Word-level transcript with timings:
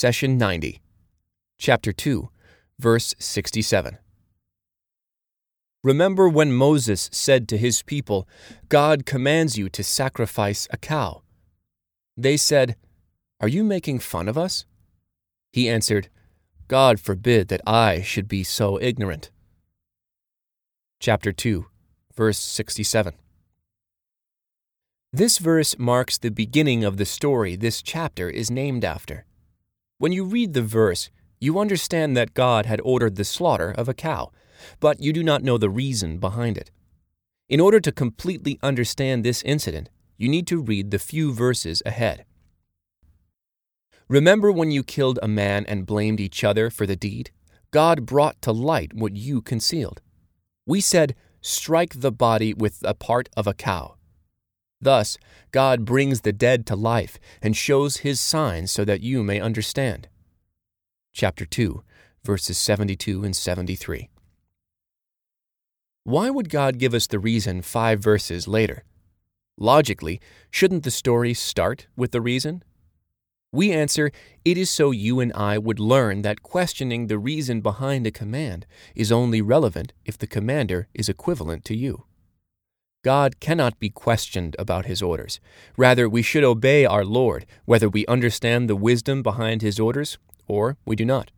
Session 0.00 0.38
90, 0.38 0.80
Chapter 1.58 1.92
2, 1.92 2.30
verse 2.78 3.14
67. 3.18 3.98
Remember 5.84 6.26
when 6.26 6.54
Moses 6.54 7.10
said 7.12 7.46
to 7.48 7.58
his 7.58 7.82
people, 7.82 8.26
God 8.70 9.04
commands 9.04 9.58
you 9.58 9.68
to 9.68 9.84
sacrifice 9.84 10.66
a 10.70 10.78
cow. 10.78 11.20
They 12.16 12.38
said, 12.38 12.76
Are 13.42 13.46
you 13.46 13.62
making 13.62 13.98
fun 13.98 14.26
of 14.26 14.38
us? 14.38 14.64
He 15.52 15.68
answered, 15.68 16.08
God 16.66 16.98
forbid 16.98 17.48
that 17.48 17.60
I 17.66 18.00
should 18.00 18.26
be 18.26 18.42
so 18.42 18.80
ignorant. 18.80 19.30
Chapter 20.98 21.30
2, 21.30 21.66
verse 22.16 22.38
67. 22.38 23.12
This 25.12 25.36
verse 25.36 25.78
marks 25.78 26.16
the 26.16 26.30
beginning 26.30 26.84
of 26.84 26.96
the 26.96 27.04
story 27.04 27.54
this 27.54 27.82
chapter 27.82 28.30
is 28.30 28.50
named 28.50 28.82
after. 28.82 29.26
When 30.00 30.12
you 30.12 30.24
read 30.24 30.54
the 30.54 30.62
verse, 30.62 31.10
you 31.40 31.58
understand 31.58 32.16
that 32.16 32.32
God 32.32 32.64
had 32.64 32.80
ordered 32.82 33.16
the 33.16 33.24
slaughter 33.24 33.70
of 33.70 33.86
a 33.86 33.92
cow, 33.92 34.32
but 34.80 35.02
you 35.02 35.12
do 35.12 35.22
not 35.22 35.42
know 35.42 35.58
the 35.58 35.68
reason 35.68 36.16
behind 36.16 36.56
it. 36.56 36.70
In 37.50 37.60
order 37.60 37.80
to 37.80 37.92
completely 37.92 38.58
understand 38.62 39.22
this 39.22 39.42
incident, 39.42 39.90
you 40.16 40.26
need 40.26 40.46
to 40.46 40.62
read 40.62 40.90
the 40.90 40.98
few 40.98 41.34
verses 41.34 41.82
ahead. 41.84 42.24
Remember 44.08 44.50
when 44.50 44.70
you 44.70 44.82
killed 44.82 45.18
a 45.22 45.28
man 45.28 45.66
and 45.66 45.84
blamed 45.84 46.18
each 46.18 46.44
other 46.44 46.70
for 46.70 46.86
the 46.86 46.96
deed? 46.96 47.30
God 47.70 48.06
brought 48.06 48.40
to 48.40 48.52
light 48.52 48.94
what 48.94 49.16
you 49.16 49.42
concealed. 49.42 50.00
We 50.64 50.80
said, 50.80 51.14
Strike 51.42 52.00
the 52.00 52.10
body 52.10 52.54
with 52.54 52.78
a 52.86 52.94
part 52.94 53.28
of 53.36 53.46
a 53.46 53.52
cow. 53.52 53.96
Thus, 54.80 55.18
God 55.50 55.84
brings 55.84 56.22
the 56.22 56.32
dead 56.32 56.66
to 56.66 56.76
life 56.76 57.18
and 57.42 57.56
shows 57.56 57.98
his 57.98 58.18
signs 58.18 58.70
so 58.70 58.84
that 58.84 59.02
you 59.02 59.22
may 59.22 59.40
understand. 59.40 60.08
Chapter 61.12 61.44
2, 61.44 61.82
verses 62.24 62.56
72 62.56 63.24
and 63.24 63.36
73. 63.36 64.08
Why 66.04 66.30
would 66.30 66.48
God 66.48 66.78
give 66.78 66.94
us 66.94 67.06
the 67.06 67.18
reason 67.18 67.60
five 67.60 68.00
verses 68.00 68.48
later? 68.48 68.84
Logically, 69.58 70.20
shouldn't 70.50 70.84
the 70.84 70.90
story 70.90 71.34
start 71.34 71.86
with 71.94 72.12
the 72.12 72.22
reason? 72.22 72.62
We 73.52 73.72
answer, 73.72 74.10
it 74.44 74.56
is 74.56 74.70
so 74.70 74.92
you 74.92 75.20
and 75.20 75.32
I 75.34 75.58
would 75.58 75.80
learn 75.80 76.22
that 76.22 76.42
questioning 76.42 77.08
the 77.08 77.18
reason 77.18 77.60
behind 77.60 78.06
a 78.06 78.10
command 78.10 78.64
is 78.94 79.12
only 79.12 79.42
relevant 79.42 79.92
if 80.04 80.16
the 80.16 80.26
commander 80.26 80.88
is 80.94 81.08
equivalent 81.08 81.64
to 81.66 81.76
you. 81.76 82.04
God 83.02 83.40
cannot 83.40 83.78
be 83.78 83.88
questioned 83.88 84.54
about 84.58 84.86
his 84.86 85.00
orders. 85.00 85.40
Rather, 85.76 86.08
we 86.08 86.22
should 86.22 86.44
obey 86.44 86.84
our 86.84 87.04
Lord, 87.04 87.46
whether 87.64 87.88
we 87.88 88.04
understand 88.06 88.68
the 88.68 88.76
wisdom 88.76 89.22
behind 89.22 89.62
his 89.62 89.80
orders 89.80 90.18
or 90.50 90.76
we 90.84 90.96
do 90.96 91.04
not. 91.04 91.30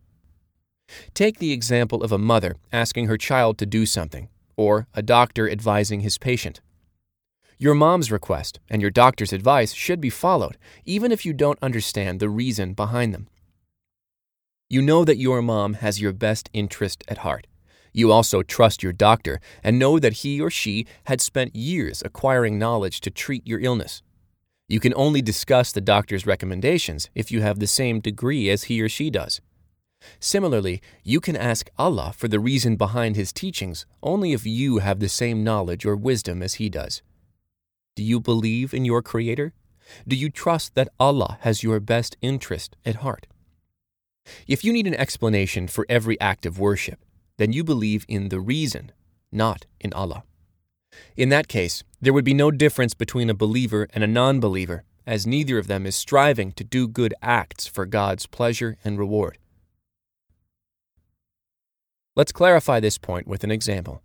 Take 1.13 1.37
the 1.37 1.53
example 1.53 2.03
of 2.03 2.11
a 2.11 2.17
mother 2.17 2.55
asking 2.71 3.07
her 3.07 3.17
child 3.17 3.57
to 3.59 3.65
do 3.65 3.85
something, 3.85 4.27
or 4.57 4.87
a 4.93 5.01
doctor 5.01 5.49
advising 5.49 6.01
his 6.01 6.17
patient. 6.17 6.61
Your 7.59 7.75
mom's 7.75 8.11
request 8.11 8.59
and 8.69 8.81
your 8.81 8.91
doctor's 8.91 9.31
advice 9.31 9.73
should 9.73 10.01
be 10.01 10.09
followed, 10.09 10.57
even 10.83 11.11
if 11.11 11.25
you 11.25 11.31
don't 11.31 11.59
understand 11.61 12.19
the 12.19 12.29
reason 12.29 12.73
behind 12.73 13.13
them. 13.13 13.27
You 14.69 14.81
know 14.81 15.05
that 15.05 15.17
your 15.17 15.41
mom 15.41 15.75
has 15.75 16.01
your 16.01 16.11
best 16.11 16.49
interest 16.51 17.03
at 17.07 17.19
heart. 17.19 17.45
You 17.93 18.11
also 18.11 18.41
trust 18.41 18.83
your 18.83 18.91
doctor 18.91 19.39
and 19.63 19.79
know 19.79 19.99
that 19.99 20.13
he 20.13 20.41
or 20.41 20.49
she 20.49 20.87
had 21.05 21.21
spent 21.21 21.55
years 21.55 22.01
acquiring 22.03 22.57
knowledge 22.59 22.99
to 23.01 23.11
treat 23.11 23.47
your 23.47 23.59
illness. 23.59 24.01
You 24.67 24.79
can 24.79 24.93
only 24.95 25.21
discuss 25.21 25.71
the 25.71 25.81
doctor's 25.81 26.25
recommendations 26.25 27.09
if 27.13 27.31
you 27.31 27.41
have 27.41 27.59
the 27.59 27.67
same 27.67 27.99
degree 27.99 28.49
as 28.49 28.63
he 28.63 28.81
or 28.81 28.89
she 28.89 29.09
does. 29.09 29.39
Similarly, 30.19 30.81
you 31.03 31.21
can 31.21 31.35
ask 31.35 31.69
Allah 31.77 32.13
for 32.15 32.27
the 32.27 32.39
reason 32.39 32.75
behind 32.75 33.15
his 33.15 33.31
teachings 33.31 33.85
only 34.01 34.33
if 34.33 34.45
you 34.45 34.79
have 34.79 34.99
the 34.99 35.09
same 35.09 35.43
knowledge 35.43 35.85
or 35.85 35.95
wisdom 35.95 36.41
as 36.41 36.55
he 36.55 36.69
does. 36.69 37.01
Do 37.95 38.03
you 38.03 38.19
believe 38.19 38.73
in 38.73 38.85
your 38.85 39.01
Creator? 39.01 39.53
Do 40.07 40.15
you 40.15 40.29
trust 40.29 40.75
that 40.75 40.89
Allah 40.99 41.37
has 41.41 41.61
your 41.61 41.79
best 41.79 42.17
interest 42.21 42.75
at 42.85 42.95
heart? 42.97 43.27
If 44.47 44.63
you 44.63 44.73
need 44.73 44.87
an 44.87 44.95
explanation 44.95 45.67
for 45.67 45.85
every 45.89 46.19
act 46.19 46.45
of 46.45 46.59
worship, 46.59 47.02
then 47.37 47.53
you 47.53 47.63
believe 47.63 48.05
in 48.07 48.29
the 48.29 48.39
reason, 48.39 48.91
not 49.31 49.65
in 49.79 49.91
Allah. 49.93 50.23
In 51.15 51.29
that 51.29 51.47
case, 51.47 51.83
there 52.01 52.13
would 52.13 52.25
be 52.25 52.33
no 52.33 52.51
difference 52.51 52.93
between 52.93 53.29
a 53.29 53.33
believer 53.33 53.87
and 53.93 54.03
a 54.03 54.07
non 54.07 54.39
believer, 54.39 54.83
as 55.05 55.27
neither 55.27 55.57
of 55.57 55.67
them 55.67 55.85
is 55.85 55.95
striving 55.95 56.51
to 56.53 56.63
do 56.63 56.87
good 56.87 57.13
acts 57.21 57.67
for 57.67 57.85
God's 57.85 58.27
pleasure 58.27 58.77
and 58.83 58.97
reward. 58.97 59.37
Let's 62.15 62.31
clarify 62.31 62.79
this 62.79 62.97
point 62.97 63.27
with 63.27 63.43
an 63.43 63.51
example. 63.51 64.01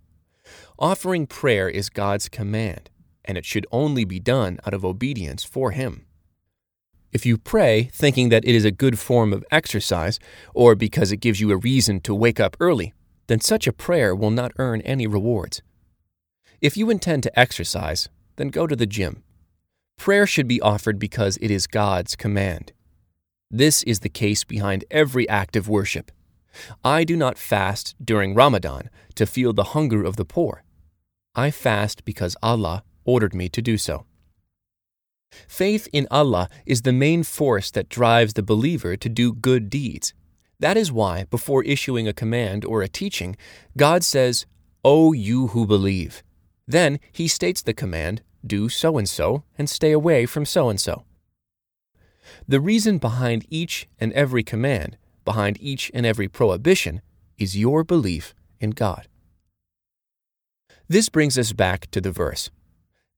Offering 0.78 1.26
prayer 1.26 1.68
is 1.68 1.90
God's 1.90 2.28
command, 2.28 2.88
and 3.24 3.36
it 3.36 3.44
should 3.44 3.66
only 3.70 4.04
be 4.04 4.18
done 4.18 4.58
out 4.64 4.72
of 4.72 4.84
obedience 4.84 5.44
for 5.44 5.72
Him. 5.72 6.06
If 7.12 7.26
you 7.26 7.36
pray 7.36 7.90
thinking 7.92 8.28
that 8.30 8.44
it 8.46 8.54
is 8.54 8.64
a 8.64 8.70
good 8.70 8.98
form 8.98 9.32
of 9.32 9.44
exercise, 9.50 10.18
or 10.54 10.74
because 10.74 11.12
it 11.12 11.18
gives 11.18 11.40
you 11.40 11.50
a 11.50 11.56
reason 11.56 12.00
to 12.00 12.14
wake 12.14 12.40
up 12.40 12.56
early, 12.60 12.94
then 13.28 13.40
such 13.40 13.66
a 13.66 13.72
prayer 13.72 14.14
will 14.14 14.30
not 14.30 14.52
earn 14.58 14.80
any 14.82 15.06
rewards. 15.06 15.62
If 16.60 16.76
you 16.76 16.90
intend 16.90 17.22
to 17.22 17.38
exercise, 17.38 18.08
then 18.36 18.48
go 18.48 18.66
to 18.66 18.74
the 18.74 18.86
gym. 18.86 19.22
Prayer 19.96 20.26
should 20.26 20.48
be 20.48 20.60
offered 20.60 20.98
because 20.98 21.38
it 21.40 21.50
is 21.50 21.66
God's 21.66 22.16
command. 22.16 22.72
This 23.50 23.82
is 23.84 24.00
the 24.00 24.08
case 24.08 24.44
behind 24.44 24.84
every 24.90 25.28
act 25.28 25.56
of 25.56 25.68
worship. 25.68 26.10
I 26.84 27.04
do 27.04 27.16
not 27.16 27.38
fast 27.38 27.94
during 28.02 28.34
Ramadan 28.34 28.90
to 29.14 29.26
feel 29.26 29.52
the 29.52 29.72
hunger 29.74 30.04
of 30.04 30.16
the 30.16 30.24
poor. 30.24 30.64
I 31.34 31.50
fast 31.50 32.04
because 32.04 32.36
Allah 32.42 32.82
ordered 33.04 33.34
me 33.34 33.48
to 33.50 33.62
do 33.62 33.78
so. 33.78 34.04
Faith 35.46 35.88
in 35.92 36.06
Allah 36.10 36.48
is 36.66 36.82
the 36.82 36.92
main 36.92 37.22
force 37.22 37.70
that 37.70 37.88
drives 37.88 38.32
the 38.32 38.42
believer 38.42 38.96
to 38.96 39.08
do 39.08 39.32
good 39.32 39.70
deeds. 39.70 40.14
That 40.60 40.76
is 40.76 40.90
why, 40.90 41.24
before 41.24 41.62
issuing 41.64 42.08
a 42.08 42.12
command 42.12 42.64
or 42.64 42.82
a 42.82 42.88
teaching, 42.88 43.36
God 43.76 44.02
says, 44.02 44.46
O 44.84 45.12
you 45.12 45.48
who 45.48 45.66
believe. 45.66 46.22
Then 46.66 46.98
he 47.12 47.28
states 47.28 47.62
the 47.62 47.74
command, 47.74 48.22
do 48.44 48.68
so 48.68 48.98
and 48.98 49.08
so, 49.08 49.44
and 49.56 49.68
stay 49.68 49.92
away 49.92 50.26
from 50.26 50.44
so 50.44 50.68
and 50.68 50.80
so. 50.80 51.04
The 52.46 52.60
reason 52.60 52.98
behind 52.98 53.46
each 53.48 53.88
and 53.98 54.12
every 54.12 54.42
command, 54.42 54.96
behind 55.24 55.58
each 55.60 55.90
and 55.94 56.04
every 56.04 56.28
prohibition, 56.28 57.02
is 57.38 57.56
your 57.56 57.84
belief 57.84 58.34
in 58.60 58.70
God. 58.70 59.08
This 60.88 61.08
brings 61.08 61.38
us 61.38 61.52
back 61.52 61.90
to 61.90 62.00
the 62.00 62.10
verse. 62.10 62.50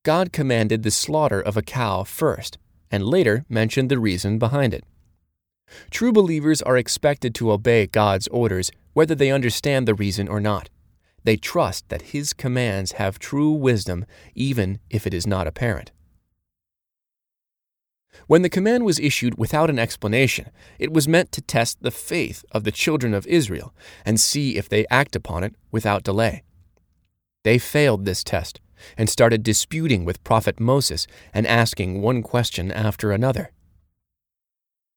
God 0.02 0.32
commanded 0.32 0.82
the 0.82 0.90
slaughter 0.90 1.40
of 1.40 1.56
a 1.56 1.62
cow 1.62 2.04
first, 2.04 2.58
and 2.90 3.04
later 3.04 3.44
mentioned 3.48 3.90
the 3.90 3.98
reason 3.98 4.38
behind 4.38 4.74
it. 4.74 4.84
True 5.90 6.12
believers 6.12 6.62
are 6.62 6.76
expected 6.76 7.34
to 7.36 7.52
obey 7.52 7.86
God's 7.86 8.28
orders 8.28 8.70
whether 8.92 9.14
they 9.14 9.30
understand 9.30 9.86
the 9.86 9.94
reason 9.94 10.28
or 10.28 10.40
not. 10.40 10.68
They 11.24 11.36
trust 11.36 11.88
that 11.88 12.02
His 12.12 12.32
commands 12.32 12.92
have 12.92 13.18
true 13.18 13.52
wisdom 13.52 14.04
even 14.34 14.80
if 14.88 15.06
it 15.06 15.14
is 15.14 15.26
not 15.26 15.46
apparent. 15.46 15.92
When 18.26 18.42
the 18.42 18.48
command 18.48 18.84
was 18.84 18.98
issued 18.98 19.38
without 19.38 19.70
an 19.70 19.78
explanation, 19.78 20.50
it 20.78 20.92
was 20.92 21.08
meant 21.08 21.32
to 21.32 21.40
test 21.40 21.78
the 21.80 21.90
faith 21.90 22.44
of 22.52 22.64
the 22.64 22.72
children 22.72 23.14
of 23.14 23.26
Israel 23.26 23.74
and 24.04 24.20
see 24.20 24.56
if 24.56 24.68
they 24.68 24.86
act 24.90 25.14
upon 25.14 25.44
it 25.44 25.54
without 25.70 26.04
delay. 26.04 26.42
They 27.44 27.58
failed 27.58 28.04
this 28.04 28.24
test 28.24 28.60
and 28.96 29.08
started 29.08 29.42
disputing 29.42 30.04
with 30.04 30.24
Prophet 30.24 30.58
Moses 30.58 31.06
and 31.32 31.46
asking 31.46 32.02
one 32.02 32.22
question 32.22 32.70
after 32.72 33.12
another. 33.12 33.52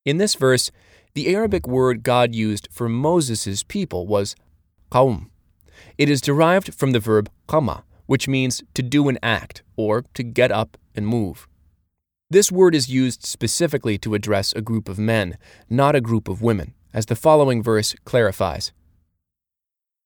In 0.05 0.17
this 0.17 0.35
verse, 0.35 0.69
the 1.13 1.33
Arabic 1.33 1.65
word 1.65 2.03
God 2.03 2.35
used 2.35 2.67
for 2.71 2.89
Moses' 2.89 3.63
people 3.63 4.05
was 4.05 4.35
qawm. 4.91 5.29
It 5.97 6.09
is 6.09 6.19
derived 6.19 6.73
from 6.73 6.91
the 6.91 6.99
verb 6.99 7.29
qama, 7.47 7.83
which 8.05 8.27
means 8.27 8.61
to 8.73 8.81
do 8.81 9.07
an 9.07 9.17
act 9.23 9.63
or 9.77 10.03
to 10.13 10.23
get 10.23 10.51
up 10.51 10.77
and 10.93 11.07
move. 11.07 11.47
This 12.29 12.51
word 12.51 12.75
is 12.75 12.89
used 12.89 13.25
specifically 13.25 13.97
to 13.99 14.13
address 14.13 14.53
a 14.53 14.61
group 14.61 14.89
of 14.89 14.99
men, 14.99 15.37
not 15.69 15.95
a 15.95 16.01
group 16.01 16.27
of 16.27 16.41
women, 16.41 16.73
as 16.93 17.05
the 17.05 17.15
following 17.15 17.63
verse 17.63 17.95
clarifies. 18.03 18.73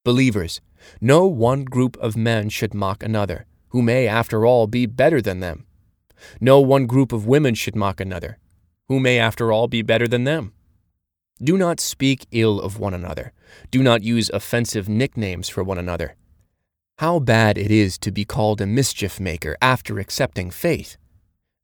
Believers, 0.03 0.61
no 1.01 1.25
one 1.25 1.63
group 1.63 1.97
of 1.97 2.15
men 2.15 2.49
should 2.49 2.73
mock 2.73 3.01
another 3.01 3.45
who 3.69 3.81
may, 3.81 4.07
after 4.07 4.45
all, 4.45 4.67
be 4.67 4.85
better 4.85 5.21
than 5.21 5.39
them. 5.39 5.65
No 6.39 6.59
one 6.59 6.85
group 6.85 7.11
of 7.11 7.27
women 7.27 7.55
should 7.55 7.75
mock 7.75 7.99
another, 7.99 8.37
who 8.89 8.99
may, 8.99 9.19
after 9.19 9.51
all, 9.51 9.67
be 9.67 9.81
better 9.81 10.07
than 10.07 10.23
them. 10.23 10.53
Do 11.41 11.57
not 11.57 11.79
speak 11.79 12.25
ill 12.31 12.59
of 12.59 12.79
one 12.79 12.93
another. 12.93 13.33
Do 13.69 13.83
not 13.83 14.01
use 14.01 14.29
offensive 14.33 14.89
nicknames 14.89 15.49
for 15.49 15.63
one 15.63 15.77
another. 15.77 16.15
How 16.99 17.19
bad 17.19 17.57
it 17.57 17.69
is 17.69 17.97
to 17.99 18.11
be 18.11 18.25
called 18.25 18.59
a 18.59 18.65
mischief 18.65 19.19
maker 19.19 19.55
after 19.61 19.99
accepting 19.99 20.49
faith. 20.49 20.97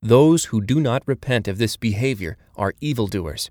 Those 0.00 0.46
who 0.46 0.60
do 0.60 0.80
not 0.80 1.02
repent 1.06 1.48
of 1.48 1.58
this 1.58 1.76
behavior 1.76 2.36
are 2.56 2.74
evildoers. 2.80 3.50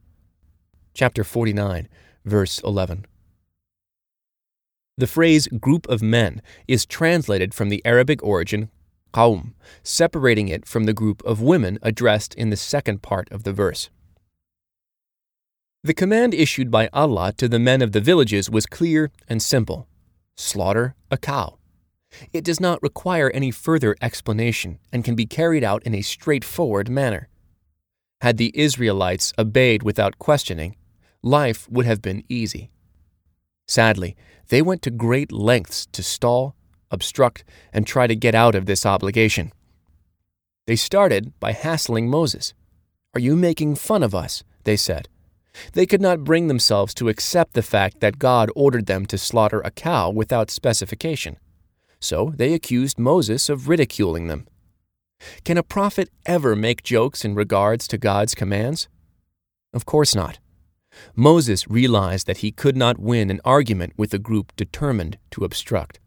chapter 0.94 1.24
49, 1.24 1.90
verse 2.24 2.60
11. 2.60 3.06
The 4.96 5.08
phrase 5.08 5.48
group 5.48 5.90
of 5.90 6.04
men 6.04 6.42
is 6.68 6.86
translated 6.86 7.54
from 7.54 7.70
the 7.70 7.82
Arabic 7.84 8.22
origin 8.24 8.70
qawm, 9.14 9.54
separating 9.84 10.48
it 10.48 10.68
from 10.68 10.84
the 10.84 10.94
group 10.94 11.24
of 11.24 11.42
women 11.42 11.80
addressed 11.82 12.34
in 12.34 12.50
the 12.50 12.58
second 12.58 13.02
part 13.02 13.32
of 13.32 13.44
the 13.44 13.54
verse. 13.54 13.90
The 15.84 15.94
command 15.94 16.34
issued 16.34 16.72
by 16.72 16.90
Allah 16.94 17.34
to 17.34 17.48
the 17.50 17.60
men 17.60 17.82
of 17.82 17.92
the 17.92 18.02
villages 18.02 18.50
was 18.50 18.66
clear 18.66 19.12
and 19.28 19.42
simple 19.42 19.88
slaughter 20.36 20.96
a 21.12 21.18
cow. 21.18 21.58
It 22.32 22.44
does 22.44 22.60
not 22.60 22.82
require 22.82 23.30
any 23.32 23.52
further 23.52 23.96
explanation 24.02 24.80
and 24.92 25.04
can 25.04 25.16
be 25.16 25.26
carried 25.26 25.64
out 25.64 25.84
in 25.84 25.94
a 25.94 26.02
straightforward 26.02 26.90
manner. 26.90 27.28
Had 28.22 28.38
the 28.38 28.52
Israelites 28.56 29.34
obeyed 29.38 29.84
without 29.84 30.20
questioning, 30.20 30.76
life 31.22 31.68
would 31.70 31.86
have 31.86 32.02
been 32.02 32.24
easy. 32.30 32.72
Sadly, 33.68 34.16
they 34.50 34.62
went 34.62 34.82
to 34.84 34.92
great 34.92 35.32
lengths 35.32 35.86
to 35.88 36.04
stall, 36.04 36.56
obstruct, 36.94 37.44
and 37.74 37.86
try 37.86 38.08
to 38.08 38.16
get 38.16 38.36
out 38.36 38.56
of 38.56 38.66
this 38.66 38.86
obligation. 38.86 39.52
They 40.68 40.78
started 40.78 41.38
by 41.42 41.52
hassling 41.52 42.10
Moses. 42.10 42.54
Are 43.14 43.20
you 43.20 43.36
making 43.36 43.76
fun 43.76 44.04
of 44.04 44.16
us? 44.16 44.44
They 44.64 44.78
said. 44.78 45.10
They 45.74 45.86
could 45.86 46.02
not 46.02 46.24
bring 46.24 46.48
themselves 46.48 46.94
to 46.96 47.10
accept 47.10 47.54
the 47.54 47.62
fact 47.62 48.00
that 48.00 48.18
God 48.18 48.50
ordered 48.56 48.86
them 48.86 49.06
to 49.08 49.18
slaughter 49.18 49.62
a 49.62 49.72
cow 49.72 50.10
without 50.10 50.50
specification. 50.50 51.38
So 52.00 52.34
they 52.36 52.54
accused 52.54 52.98
Moses 52.98 53.50
of 53.50 53.68
ridiculing 53.68 54.28
them. 54.28 54.48
Can 55.44 55.58
a 55.58 55.64
prophet 55.64 56.10
ever 56.26 56.56
make 56.56 56.84
jokes 56.84 57.24
in 57.24 57.36
regards 57.36 57.88
to 57.90 57.98
God's 57.98 58.36
commands? 58.36 58.88
Of 59.74 59.86
course 59.86 60.16
not. 60.16 60.40
Moses 61.16 61.68
realized 61.68 62.28
that 62.28 62.38
he 62.38 62.52
could 62.52 62.78
not 62.78 63.00
win 63.00 63.30
an 63.30 63.42
argument 63.44 63.94
with 63.98 64.14
a 64.14 64.20
group 64.20 64.56
determined 64.56 65.18
to 65.32 65.44
obstruct. 65.44 66.00